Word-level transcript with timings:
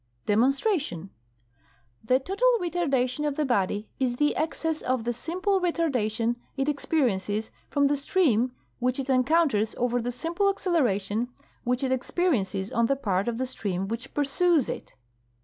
Demonstration: 0.25 1.11
The 2.03 2.17
total 2.19 2.47
retardation 2.59 3.27
of 3.27 3.35
the 3.35 3.45
body 3.45 3.87
is 3.99 4.15
the 4.15 4.35
excess 4.35 4.81
of 4.81 5.03
the 5.03 5.13
simple 5.13 5.61
retardation 5.61 6.37
it 6.57 6.67
experiences 6.67 7.51
from 7.69 7.85
the 7.85 7.95
stream 7.95 8.51
which 8.79 8.97
it 8.99 9.09
encoun 9.09 9.51
ters 9.51 9.75
over 9.77 10.01
the 10.01 10.11
simple 10.11 10.49
acceleration 10.49 11.27
which 11.65 11.83
it 11.83 11.91
experiences 11.91 12.71
on 12.71 12.87
the 12.87 12.95
part 12.95 13.27
of 13.27 13.37
the 13.37 13.45
stream 13.45 13.87
which 13.87 14.15
pursues 14.15 14.69
it. 14.69 14.95